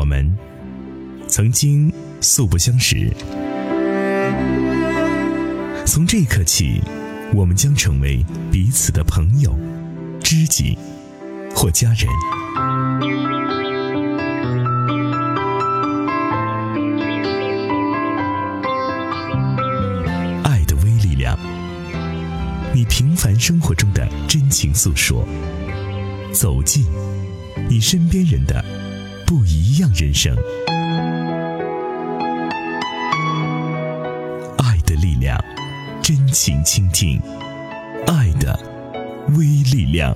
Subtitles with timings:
[0.00, 0.26] 我们
[1.28, 1.92] 曾经
[2.22, 3.12] 素不相识，
[5.84, 6.80] 从这一刻起，
[7.34, 9.54] 我们将成为彼此的朋友、
[10.22, 10.78] 知己
[11.54, 12.08] 或家人。
[20.42, 21.38] 爱的微力量，
[22.72, 25.28] 你平凡生活中的真情诉说，
[26.32, 26.86] 走进
[27.68, 28.64] 你身边人的
[29.30, 30.36] 不一样人生。
[34.58, 35.40] 爱的力量，
[36.02, 37.22] 真情倾听，
[38.08, 38.58] 爱的
[39.38, 40.12] 微力量。